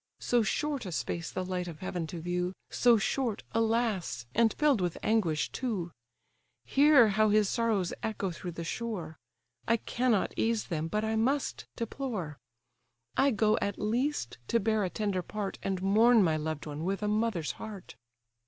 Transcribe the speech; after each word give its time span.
So 0.19 0.41
short 0.41 0.87
a 0.87 0.91
space 0.91 1.29
the 1.29 1.45
light 1.45 1.67
of 1.67 1.77
heaven 1.77 2.07
to 2.07 2.19
view, 2.19 2.53
So 2.71 2.97
short, 2.97 3.43
alas! 3.51 4.25
and 4.33 4.51
fill'd 4.51 4.81
with 4.81 4.97
anguish 5.03 5.49
too! 5.51 5.91
Hear 6.65 7.09
how 7.09 7.29
his 7.29 7.47
sorrows 7.47 7.93
echo 8.01 8.31
through 8.31 8.53
the 8.53 8.63
shore! 8.63 9.19
I 9.67 9.77
cannot 9.77 10.33
ease 10.35 10.63
them, 10.65 10.87
but 10.87 11.03
I 11.05 11.15
must 11.15 11.67
deplore; 11.75 12.39
I 13.15 13.29
go 13.29 13.59
at 13.61 13.77
least 13.77 14.39
to 14.47 14.59
bear 14.59 14.83
a 14.83 14.89
tender 14.89 15.21
part, 15.21 15.59
And 15.61 15.83
mourn 15.83 16.23
my 16.23 16.35
loved 16.35 16.65
one 16.65 16.83
with 16.83 17.03
a 17.03 17.07
mother's 17.07 17.51
heart." 17.51 17.93